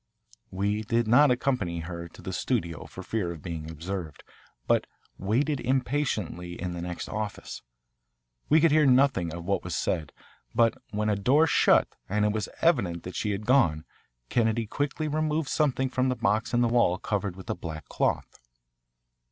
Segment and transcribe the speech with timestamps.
[0.49, 4.23] We did not accompany her to the studio for fear of being observed,
[4.65, 4.87] but
[5.19, 7.61] waited impatiently in the next office.
[8.49, 10.11] We could hear nothing of what was said,
[10.55, 13.85] but when a door shut and it was evident that she had gone,
[14.27, 18.39] Kennedy quickly removed something from the box in the wall covered with a black cloth.